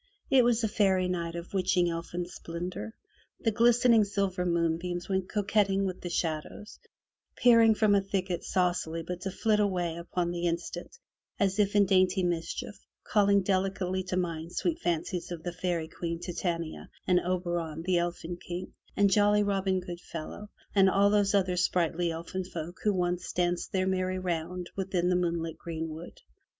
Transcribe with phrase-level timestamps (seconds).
[0.31, 2.95] It was a fairy night of witching elfin splendor;
[3.39, 6.79] the glistening silver moonbeams went coquetting with the shadows,
[7.35, 10.97] peeping from a thicket saucily but to flit away upon the instant
[11.39, 16.19] as if in dainty mischief, calling delicately to mind sweet fancies of the Fairy Queen,
[16.19, 22.09] Titania, and Oberon, the Elfin King, and jolly Robin Goodfellow, and all those other sprightly
[22.09, 26.21] elfin folk who once danced their merry round within the moonlit greenwood.